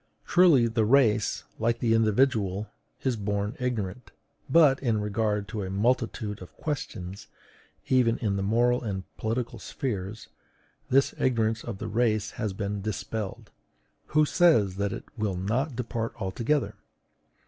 [0.25, 2.71] Truly, the race, like the individual,
[3.03, 4.09] is born ignorant;
[4.49, 7.27] but, in regard to a multitude of questions,
[7.87, 10.27] even in the moral and political spheres,
[10.89, 13.51] this ignorance of the race has been dispelled:
[14.07, 16.73] who says that it will not depart altogether?